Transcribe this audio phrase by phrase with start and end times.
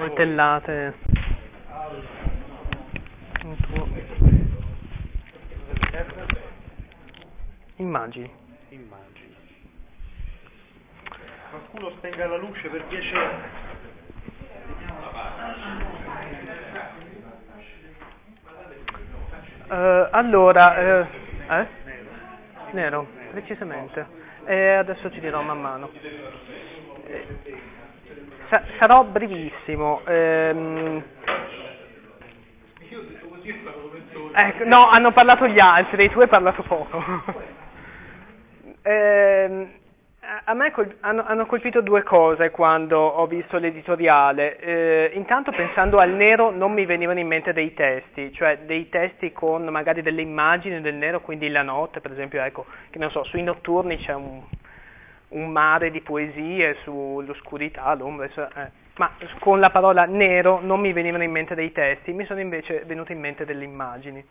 [0.00, 0.94] coltellate.
[7.76, 8.30] Immagini.
[8.70, 9.36] Immagini.
[11.50, 13.68] Qualcuno spenga la luce per piacere.
[19.68, 21.06] Eh, allora, eh,
[21.48, 21.66] eh?
[22.72, 24.18] Nero, precisamente.
[24.46, 25.90] E adesso ci dirò man mano.
[27.04, 27.26] Eh,
[28.50, 30.02] sa- sarò brevissimo.
[30.06, 31.02] ehm.
[34.32, 37.02] Ecco, no, hanno parlato gli altri, tu hai parlato poco.
[38.82, 39.68] Ehm,
[40.44, 44.58] a me col- hanno, hanno colpito due cose quando ho visto l'editoriale.
[44.58, 49.32] Eh, intanto pensando al nero non mi venivano in mente dei testi, cioè dei testi
[49.32, 53.22] con magari delle immagini del nero, quindi la notte, per esempio, ecco, che non so,
[53.24, 54.40] sui notturni c'è un,
[55.30, 58.70] un mare di poesie sull'oscurità, l'ombra, eh.
[58.96, 62.82] ma con la parola nero non mi venivano in mente dei testi, mi sono invece
[62.86, 64.24] venute in mente delle immagini.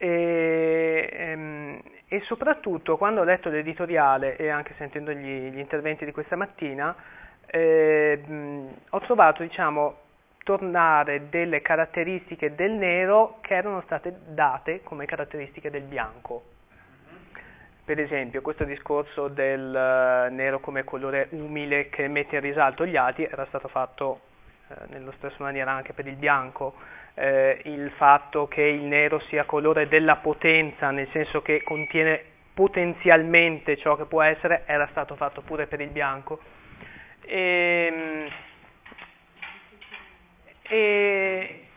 [0.00, 6.12] E, ehm, e soprattutto quando ho letto l'editoriale e anche sentendo gli, gli interventi di
[6.12, 6.94] questa mattina,
[7.46, 9.96] eh, mh, ho trovato, diciamo,
[10.44, 16.56] tornare delle caratteristiche del nero che erano state date come caratteristiche del bianco.
[17.88, 22.98] Per esempio, questo discorso del eh, nero come colore umile che mette in risalto gli
[22.98, 24.20] altri era stato fatto
[24.68, 26.74] eh, nello stesso maniera anche per il bianco.
[27.14, 32.22] Eh, il fatto che il nero sia colore della potenza, nel senso che contiene
[32.52, 36.40] potenzialmente ciò che può essere, era stato fatto pure per il bianco.
[37.22, 38.28] Ehm,
[40.70, 41.68] E,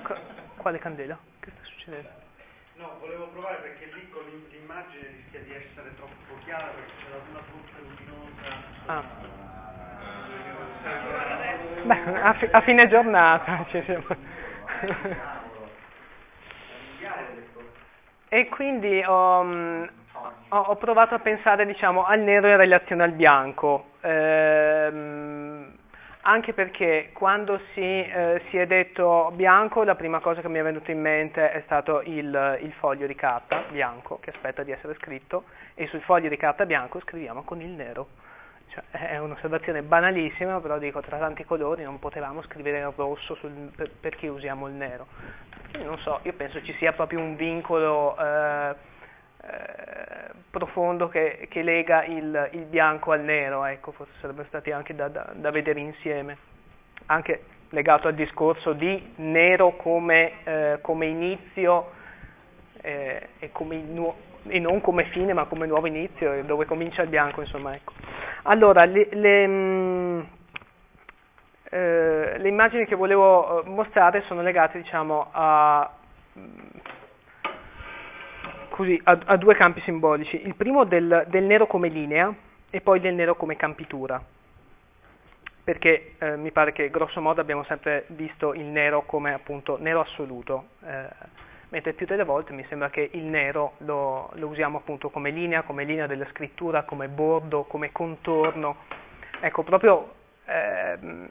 [0.00, 0.16] Co-
[0.56, 1.18] Quale candela?
[1.40, 2.23] Che sta succedendo?
[3.04, 7.20] Volevo provare perché lì con l'im- l'immagine rischia di essere troppo chiara perché c'è la
[7.26, 8.48] luna troppo luminosa.
[8.86, 9.04] Ah.
[11.82, 14.04] Beh, a, fi- a fine giornata ci siamo.
[18.28, 19.84] E quindi ho, mm,
[20.48, 25.33] ho- ho provato a pensare diciamo, al nero in relazione al bianco, ehm,
[26.26, 30.62] anche perché quando si, eh, si è detto bianco la prima cosa che mi è
[30.62, 34.94] venuta in mente è stato il, il foglio di carta bianco che aspetta di essere
[34.94, 38.08] scritto e sul foglio di carta bianco scriviamo con il nero.
[38.68, 43.70] Cioè, è un'osservazione banalissima, però dico tra tanti colori non potevamo scrivere il rosso sul-
[43.76, 45.06] per- perché usiamo il nero.
[45.78, 48.74] Non so, io penso ci sia proprio un vincolo eh,
[49.46, 54.94] eh, profondo che, che lega il, il bianco al nero, ecco, forse sarebbero stati anche
[54.94, 56.36] da, da- da vedere insieme,
[57.06, 61.90] anche legato al discorso di nero come, eh, come inizio
[62.82, 64.14] eh, e, come nu-
[64.46, 67.92] e non come fine ma come nuovo inizio, dove comincia il bianco, insomma, ecco.
[68.44, 70.26] Allora, le, le, mh,
[71.70, 75.90] eh, le immagini che volevo eh, mostrare sono legate, diciamo, a,
[76.34, 76.40] mh,
[78.74, 80.42] così, a, a due campi simbolici.
[80.44, 82.34] Il primo del, del nero come linea
[82.70, 84.20] e poi del nero come campitura.
[85.62, 90.00] Perché eh, mi pare che grosso modo abbiamo sempre visto il nero come appunto nero
[90.00, 91.06] assoluto, eh,
[91.68, 95.62] mentre più delle volte mi sembra che il nero lo, lo usiamo appunto come linea,
[95.62, 98.76] come linea della scrittura, come bordo, come contorno.
[99.40, 100.14] Ecco, proprio
[100.46, 101.28] ehm,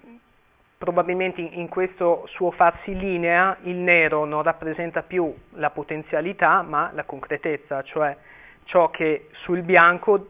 [0.83, 7.05] probabilmente in, questo suo farsi linea il nero non rappresenta più la potenzialità ma la
[7.05, 8.13] concretezza, cioè
[8.65, 10.27] ciò che sul bianco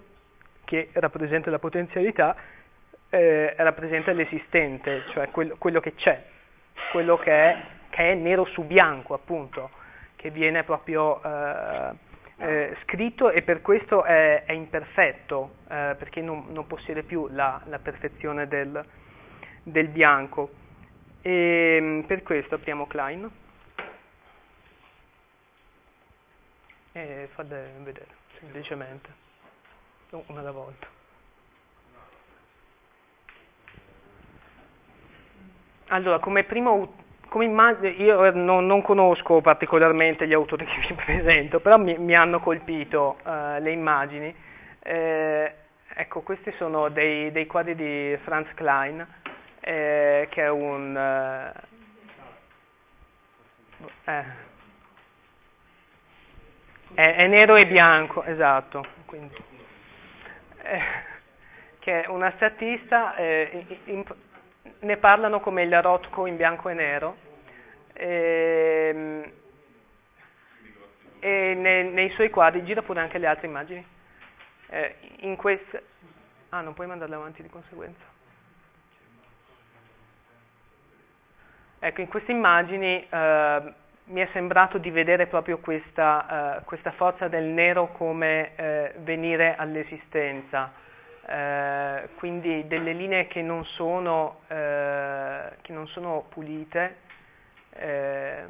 [0.63, 2.35] che rappresenta la potenzialità
[3.09, 6.23] eh, rappresenta l'esistente, cioè quello, quello che c'è,
[6.91, 7.57] quello che è,
[7.89, 9.71] che è nero su bianco appunto,
[10.15, 11.89] che viene proprio eh,
[12.37, 17.59] eh, scritto e per questo è, è imperfetto, eh, perché non, non possiede più la,
[17.65, 18.85] la perfezione del,
[19.63, 20.51] del bianco.
[21.21, 23.29] E mm, per questo apriamo Klein
[26.91, 28.07] e fate vedere
[28.39, 29.09] semplicemente
[30.27, 30.87] una alla volta.
[35.87, 37.01] Allora, come primo
[37.33, 42.15] come immagine, io non, non, conosco particolarmente gli autori che vi presento, però mi, mi
[42.15, 44.35] hanno colpito uh, le immagini.
[44.79, 45.51] Eh,
[45.95, 49.03] ecco, questi sono dei, dei, quadri di Franz Klein,
[49.63, 50.95] eh, che è un...
[54.05, 54.23] Eh,
[56.93, 58.85] è, è, nero e bianco, esatto.
[59.05, 59.35] Quindi,
[60.61, 60.81] eh,
[61.79, 64.03] che è un astrattista, in, in,
[64.79, 67.17] ne parlano come il Rotko in bianco e nero
[67.93, 69.33] e,
[71.19, 73.85] e nei, nei, suoi quadri gira pure anche le altre immagini
[74.67, 75.81] eh, in quest,
[76.53, 78.12] Ah, non puoi mandarle avanti di conseguenza.
[81.85, 83.73] Ecco, in queste immagini eh,
[84.05, 89.57] mi è sembrato di vedere proprio questa, uh, questa forza del nero come uh, venire
[89.57, 90.71] all'esistenza,
[91.23, 96.95] uh, quindi delle linee che non sono, che non sono pulite.
[97.71, 98.47] ce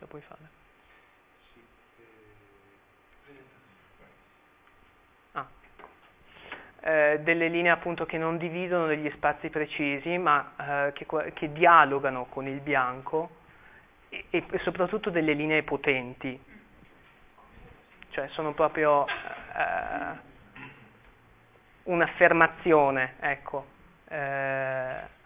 [0.00, 0.60] la puoi fare?
[6.84, 10.52] Eh, delle linee appunto che non dividono degli spazi precisi ma
[10.88, 13.30] eh, che, che, dialogano con il bianco
[14.08, 16.38] e, e, soprattutto delle linee potenti,
[18.10, 20.30] cioè sono proprio eh,
[21.84, 23.66] un'affermazione, ecco.
[24.08, 25.20] Eh,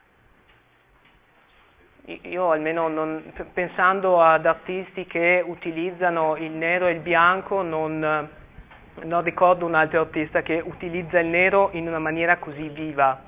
[2.22, 8.44] io almeno non, pensando ad artisti che utilizzano il nero e il bianco non
[9.04, 13.22] non ricordo un altro artista che utilizza il nero in una maniera così viva,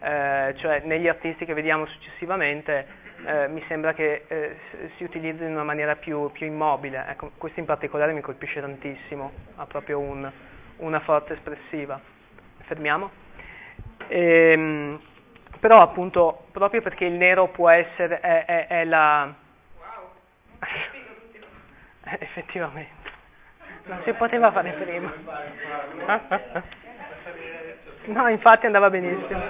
[0.00, 4.56] eh, cioè negli artisti che vediamo successivamente eh, mi sembra che eh,
[4.96, 9.32] si utilizzi in una maniera più, più, immobile, ecco, questo in particolare mi colpisce tantissimo,
[9.56, 10.30] ha proprio un,
[10.78, 12.00] una forza espressiva.
[12.64, 13.10] Fermiamo?
[14.08, 15.00] Ehm,
[15.58, 19.32] però appunto proprio perché il nero può essere, è, è, è la...
[19.76, 20.10] Wow.
[22.18, 22.99] effettivamente.
[23.90, 25.12] Non si poteva fare prima.
[28.04, 29.42] No, infatti andava benissimo.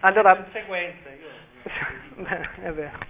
[0.00, 0.44] Allora.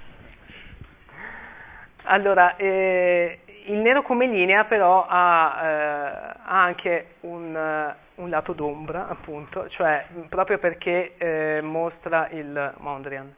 [2.05, 8.55] Allora, eh, il nero come linea però ha, eh, ha anche un, uh, un, lato
[8.55, 13.33] d'ombra, appunto, cioè proprio perché eh, mostra il Mondrian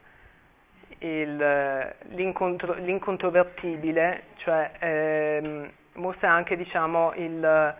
[1.03, 7.75] il, l'incontro, l'incontrovertibile, cioè ehm, mostra anche diciamo, il,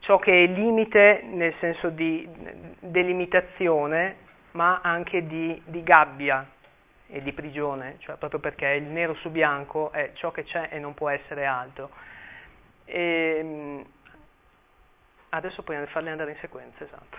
[0.00, 2.26] ciò che è limite nel senso di
[2.80, 4.16] delimitazione,
[4.52, 6.46] ma anche di, di gabbia
[7.06, 10.78] e di prigione, cioè proprio perché il nero su bianco è ciò che c'è e
[10.78, 11.90] non può essere altro.
[12.86, 13.84] E, ehm,
[15.30, 17.18] adesso puoi farle andare in sequenza, esatto.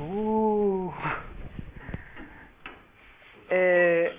[0.00, 0.90] Uh.
[3.48, 4.12] Eh,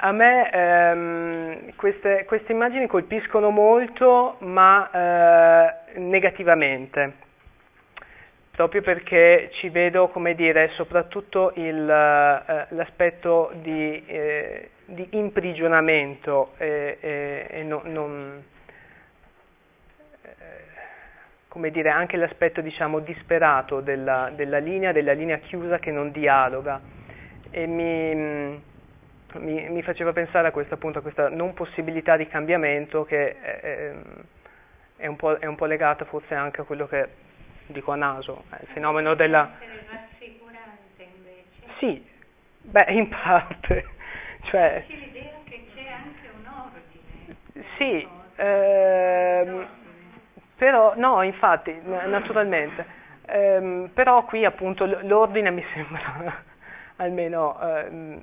[0.00, 7.12] a me ehm, queste, queste, immagini colpiscono molto, ma eh, negativamente,
[8.52, 17.62] proprio perché ci vedo, come dire, soprattutto il, eh, l'aspetto di, eh, di imprigionamento e
[17.66, 18.42] no, non
[21.48, 26.80] come dire, anche l'aspetto diciamo, disperato della, della, linea, della linea chiusa che non dialoga
[27.50, 33.04] e mi, mi, mi faceva pensare a questo appunto, a questa non possibilità di cambiamento
[33.04, 33.60] che è,
[34.96, 37.08] è, un è, un po', legata forse anche a quello che
[37.66, 39.50] dico a naso, il fenomeno della...
[39.90, 41.78] rassicurante invece.
[41.78, 42.06] Sì,
[42.62, 43.86] beh, in parte.
[44.50, 47.66] Cioè, l'idea che c'è anche un ordine.
[47.76, 49.66] Sì, ehm,
[50.58, 52.84] però, no, infatti, naturalmente.
[53.26, 56.42] Ehm, però qui appunto l'ordine mi sembra,
[56.96, 58.20] almeno, ehm,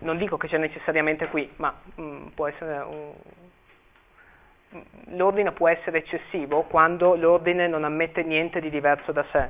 [0.00, 3.12] non dico che c'è necessariamente qui, ma mh, mm, può essere un,
[5.16, 9.48] l'ordine può essere eccessivo quando l'ordine non ammette niente di diverso da sé,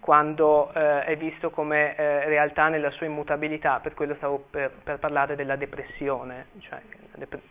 [0.00, 4.98] quando eh, è visto come eh, realtà nella sua immutabilità, per quello stavo per, per
[4.98, 6.80] parlare della depressione, cioè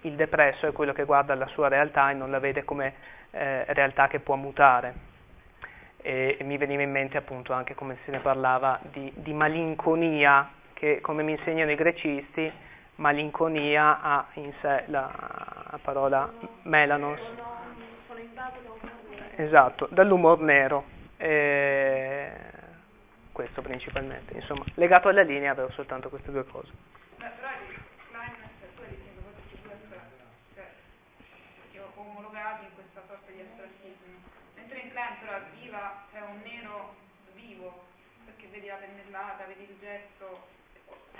[0.01, 2.93] il depresso è quello che guarda la sua realtà e non la vede come
[3.31, 5.05] eh, realtà che può mutare.
[6.01, 10.49] E, e, mi veniva in mente appunto anche come se ne parlava di, di malinconia,
[10.73, 12.51] che come mi insegnano i grecisti,
[12.95, 15.11] malinconia ha in sé la,
[15.71, 16.31] la parola
[16.63, 17.19] melanos.
[19.35, 20.95] Esatto, dall'umor nero.
[21.17, 22.31] E
[23.31, 26.71] questo principalmente, insomma, legato alla linea avevo soltanto queste due cose.
[34.97, 36.95] Pentola viva è un nero
[37.33, 37.85] vivo,
[38.25, 40.47] perché vedi la pennellata, vedi il gesto.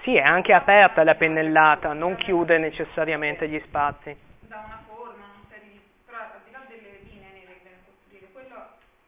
[0.02, 4.16] Sì, è anche aperta la pennellata, non chiude necessariamente gli spazi.
[4.42, 5.82] Da una forma, una serie di...
[6.06, 8.58] però al di là delle linee nere che viene costruire, quello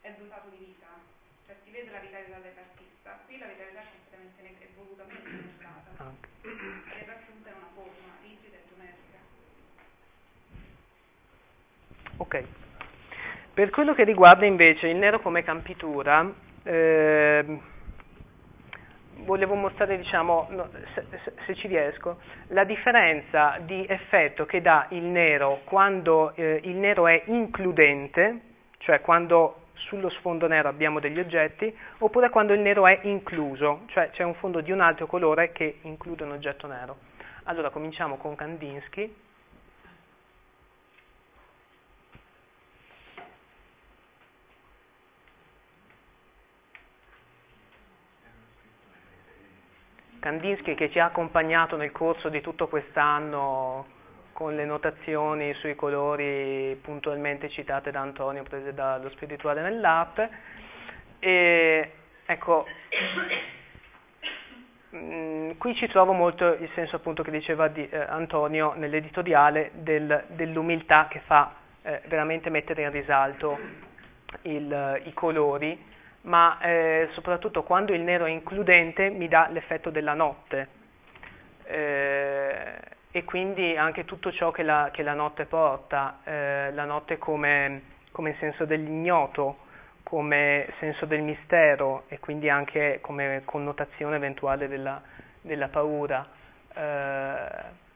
[0.02, 0.88] è dotato di vita,
[1.46, 5.90] cioè si vede la vitalità dell'artista, qui la vitalità è completamente neg- è volutamente negata,
[5.98, 9.20] è raggiunta in una forma rigida e geometrica.
[12.18, 12.59] Ok.
[13.60, 17.60] Per quello che riguarda invece il nero come campitura, eh,
[19.26, 22.20] volevo mostrare, diciamo, no, se, se, se, ci riesco,
[22.52, 28.40] la differenza di effetto che dà il nero quando eh, il nero è includente,
[28.78, 34.12] cioè quando sullo sfondo nero abbiamo degli oggetti, oppure quando il nero è incluso, cioè
[34.12, 36.96] c'è un fondo di un altro colore che include un oggetto nero.
[37.44, 39.28] Allora cominciamo con Kandinsky.
[50.20, 53.98] Kandinsky che ci ha accompagnato nel corso di tutto quest'anno
[54.34, 60.20] con le notazioni sui colori puntualmente citate da Antonio, prese dallo spirituale nell'app.
[61.20, 61.92] E
[62.26, 62.66] ecco,
[64.96, 70.26] mm, qui ci trovo molto il senso appunto che diceva di, eh, Antonio nell'editoriale del,
[70.28, 73.60] dell'umiltà che fa eh, veramente mettere in risalto
[74.44, 80.14] il, i colori ma eh, soprattutto quando il nero è includente mi dà l'effetto della
[80.14, 80.68] notte.
[81.66, 82.80] Eh,
[83.12, 87.82] e quindi anche tutto ciò che la, che la notte porta, eh, la notte come,
[88.12, 89.68] come senso dell'ignoto,
[90.04, 95.02] come senso del mistero e quindi anche come connotazione eventuale della,
[95.42, 96.28] della paura,
[96.74, 97.88] eh,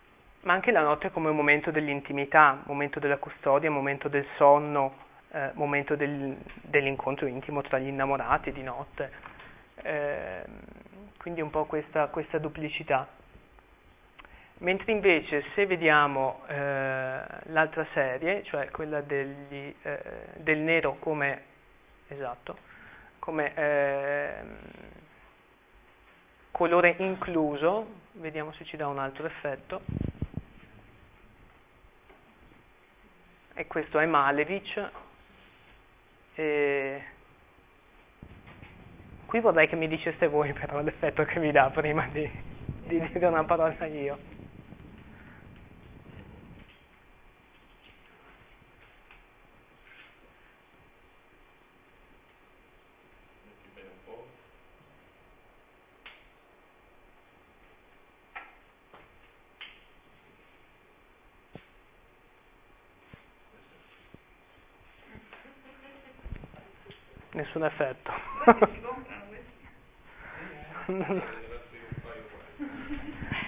[0.41, 4.95] ma anche la notte come un momento dell'intimità, momento della custodia, momento del sonno,
[5.33, 9.11] eh, momento del, dell'incontro intimo tra gli innamorati di notte.
[9.81, 10.43] Eh,
[11.17, 13.07] quindi un po' questa, questa, duplicità.
[14.59, 20.01] Mentre invece se vediamo eh, l'altra serie, cioè quella degli, eh,
[20.35, 21.41] del nero come,
[22.07, 22.57] esatto,
[23.19, 24.57] come ehm,
[26.51, 29.81] colore incluso, vediamo se ci dà un altro effetto.
[33.55, 34.91] E questo è Malevich,
[36.35, 37.01] e
[39.25, 42.29] qui vorrei che mi diceste voi però l'effetto che mi dà prima di,
[42.87, 44.32] di dire una parola io.
[67.33, 68.11] Nessun effetto.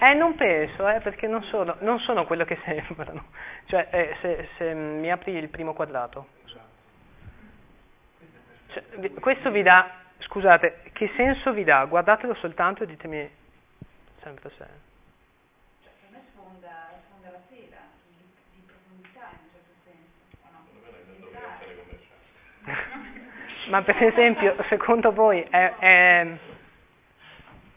[0.00, 3.26] eh, non penso, eh, perché non sono, non sono, quello che sembrano.
[3.66, 6.28] Cioè, eh, se, se, mi apri il primo quadrato.
[8.68, 8.84] Cioè,
[9.20, 11.84] questo vi dà, scusate, che senso vi dà?
[11.84, 13.30] Guardatelo soltanto e ditemi
[14.22, 14.66] sempre se.
[15.82, 18.16] Cioè, per me sfonda, sfonda la sera, di,
[18.52, 20.36] di profondità in un certo senso.
[20.50, 20.58] No?
[23.68, 26.36] Ma per esempio, secondo voi, è, è,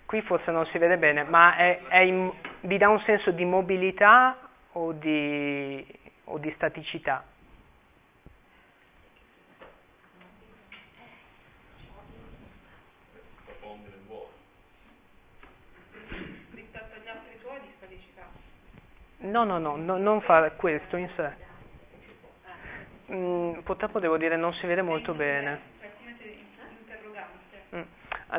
[0.05, 2.31] qui forse non si vede bene, ma è, in,
[2.62, 4.38] vi dà un senso di mobilità
[4.74, 5.84] o di,
[6.25, 7.24] o di staticità?
[19.22, 21.48] No, no, no, no non fare questo in sé.
[23.12, 25.69] Mm, purtroppo devo dire non si vede molto bene.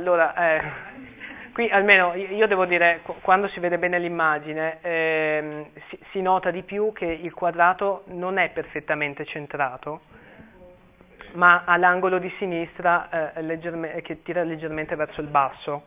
[0.01, 0.63] Allora, eh,
[1.53, 6.63] qui almeno io devo dire, quando si vede bene l'immagine, eh, si, si, nota di
[6.63, 10.01] più che il quadrato non è perfettamente centrato,
[11.33, 15.83] ma ha l'angolo di sinistra eh, che tira leggermente verso il basso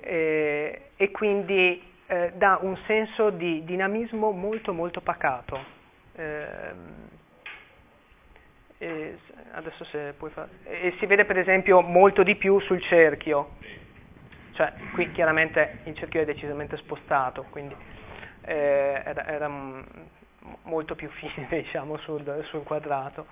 [0.00, 5.74] e quindi eh, dà un senso di dinamismo molto molto pacato.
[8.78, 9.18] E
[10.30, 13.52] fare, e si vede per esempio molto di più sul cerchio,
[14.52, 17.74] cioè qui chiaramente il cerchio è decisamente spostato, quindi
[18.42, 19.48] eh, era, era,
[20.62, 23.26] molto più fine diciamo sul, sul quadrato.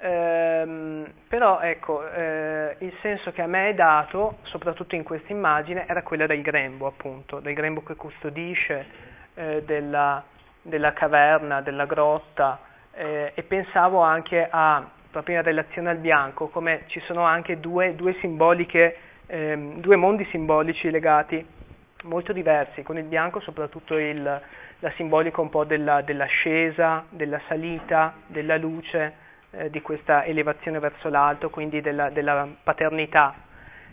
[0.00, 5.86] Ehm, però ecco, eh, il senso che a me è dato, soprattutto in questa immagine,
[5.86, 8.86] era quello del grembo appunto, del grembo che custodisce,
[9.34, 10.22] eh, della,
[10.62, 12.60] della caverna, della grotta,
[12.98, 17.94] eh, e pensavo anche a, proprio in relazione al bianco, come ci sono anche due,
[17.94, 18.16] due,
[19.26, 21.46] ehm, due mondi simbolici legati
[22.04, 24.40] molto diversi, con il bianco soprattutto il,
[24.80, 29.14] la simbolica un po' della, dell'ascesa, della salita, della luce,
[29.52, 33.34] eh, di questa elevazione verso l'alto, quindi della, della, paternità,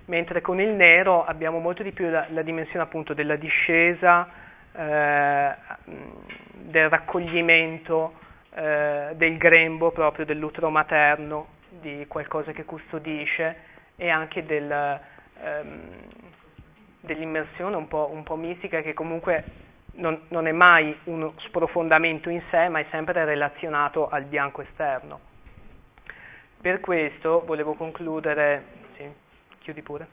[0.06, 4.28] mentre con il nero abbiamo molto di più la, la dimensione appunto della discesa,
[4.76, 5.54] eh,
[6.54, 8.24] del raccoglimento,
[8.56, 15.90] eh, del grembo proprio dell'utero materno, di qualcosa che custodisce e anche del, ehm,
[17.02, 19.44] dell'immersione un po', un po' mistica che comunque
[19.96, 25.20] non, non, è mai uno sprofondamento in sé, ma è sempre relazionato al bianco esterno.
[26.62, 28.64] Per questo volevo concludere,
[28.96, 29.08] sì,
[29.60, 30.08] chiudi pure.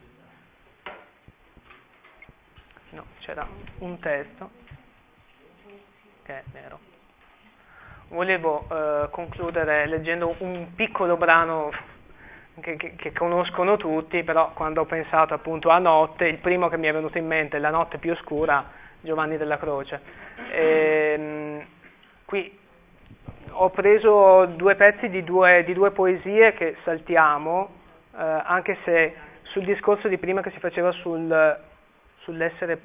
[2.91, 3.47] No, c'era
[3.79, 4.51] un testo
[6.25, 6.92] che è nero.
[8.13, 11.73] Volevo eh, concludere leggendo un piccolo brano
[12.61, 16.77] che, che, che, conoscono tutti, però quando ho pensato appunto a notte, il primo che
[16.77, 18.67] mi è venuto in mente è La notte più oscura,
[19.01, 19.99] Giovanni della Croce.
[20.51, 21.67] E, ehm,
[22.27, 22.59] qui
[23.53, 27.71] ho preso due pezzi di due, di due poesie che saltiamo,
[28.15, 29.15] eh, anche se
[29.45, 31.59] sul discorso di prima che si faceva sul,
[32.19, 32.79] sull'essere,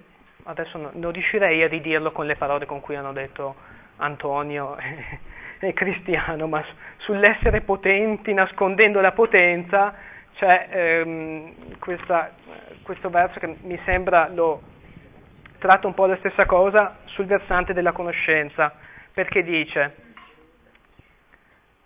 [0.44, 4.76] adesso no, non riuscirei a ridirlo con le parole con cui hanno detto Antonio
[5.60, 6.64] e Cristiano, ma
[6.98, 9.94] sull'essere potenti nascondendo la potenza
[10.36, 12.32] c'è ehm, questa,
[12.84, 14.62] questo verso che mi sembra lo
[15.58, 18.74] tratta un po' la stessa cosa sul versante della conoscenza,
[19.14, 19.96] perché dice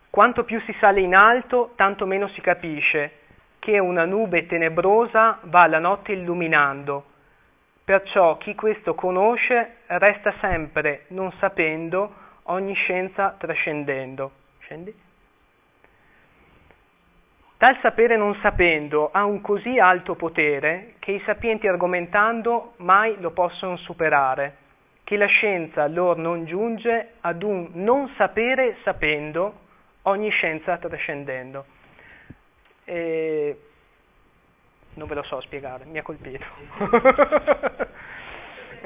[0.10, 3.20] quanto più si sale in alto, tanto meno si capisce
[3.60, 7.06] che una nube tenebrosa va la notte illuminando.
[7.92, 14.32] Perciò chi questo conosce resta sempre non sapendo ogni scienza trascendendo.
[14.60, 14.96] Scendi?
[17.58, 23.32] Tal sapere non sapendo ha un così alto potere che i sapienti argomentando mai lo
[23.32, 24.56] possono superare,
[25.04, 29.54] che la scienza lor non giunge ad un non sapere sapendo,
[30.04, 31.66] ogni scienza trascendendo.
[32.86, 33.58] E...
[34.94, 36.46] Non ve lo so spiegare, mi ha colpito.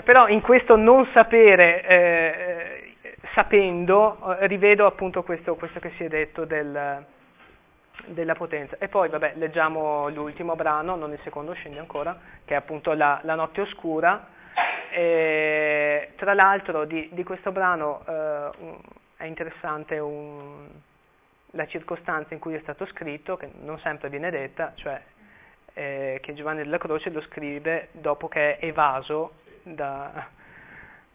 [0.03, 2.95] Però in questo non sapere, eh,
[3.33, 7.03] sapendo, rivedo appunto questo, questo, che si è detto del,
[8.07, 8.75] della potenza.
[8.77, 13.19] E poi, vabbè, leggiamo l'ultimo brano, non il secondo, scende ancora, che è appunto La,
[13.23, 14.27] la notte oscura.
[14.91, 18.49] E, tra l'altro di, di questo brano eh,
[19.17, 20.67] è interessante un,
[21.51, 25.01] la circostanza in cui è stato scritto, che non sempre viene detta, cioè
[25.75, 30.25] eh, che Giovanni della Croce lo scrive dopo che è evaso da,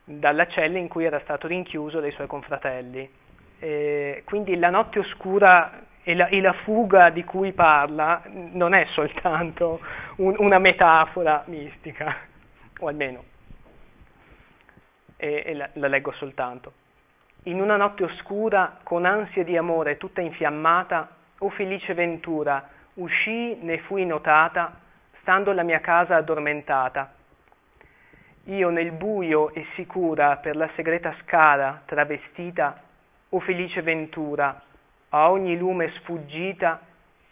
[0.05, 3.11] dalla cella in cui era stato rinchiuso dai suoi confratelli.
[3.59, 8.87] E quindi la notte oscura e la, e la, fuga di cui parla non è
[8.93, 9.81] soltanto
[10.17, 12.17] un, una metafora mistica,
[12.81, 13.25] o almeno,
[15.17, 16.73] e, e la, la leggo soltanto.
[17.45, 23.79] In una notte oscura, con ansia di amore tutta infiammata, o felice ventura, uscii ne
[23.79, 24.79] fui notata,
[25.21, 27.13] stando la mia casa addormentata.
[28.45, 32.83] Io nel buio e sicura per la segreta scala travestita,
[33.29, 34.61] o felice ventura,
[35.11, 36.81] a ogni lume sfuggita,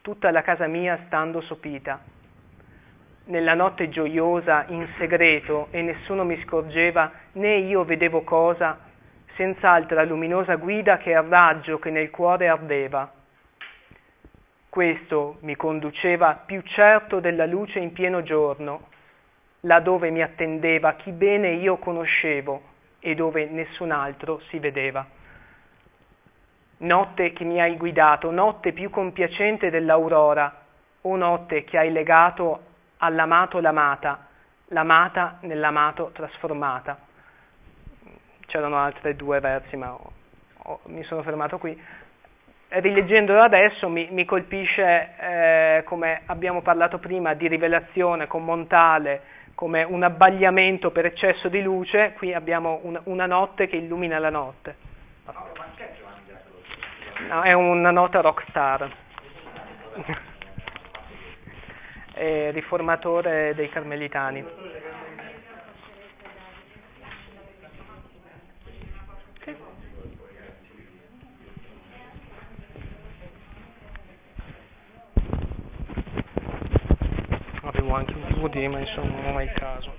[0.01, 2.01] tutta la casa mia stando sopita.
[3.25, 8.79] Nella notte gioiosa, in segreto, e nessuno mi scorgeva, né io vedevo cosa,
[9.35, 13.18] senz'altra luminosa guida che al raggio che nel cuore ardeva.
[14.79, 18.91] Questo mi conduceva più certo della luce in pieno giorno,
[19.63, 22.63] là dove mi attendeva chi bene io conoscevo
[23.01, 25.05] e dove nessun altro si vedeva.
[26.77, 30.63] Notte che mi hai guidato, notte più compiacente dell'aurora,
[31.01, 32.61] o notte che hai legato
[32.99, 34.29] all'amato l'amata,
[34.67, 36.97] l'amata nell'amato trasformata
[38.47, 40.13] c'erano altri due versi, ma ho,
[40.57, 41.77] ho, mi sono fermato qui.
[42.71, 49.23] Rileggendolo adesso mi, mi colpisce, eh, come abbiamo parlato prima, di rivelazione con Montale,
[49.55, 54.31] come un abbagliamento per eccesso di luce, qui abbiamo una, una notte che illumina la
[54.31, 54.77] notte.
[57.29, 58.91] No, è una nota rockstar.
[62.51, 64.45] riformatore dei carmelitani.
[77.95, 79.98] Anche un DVD ma insomma non è il caso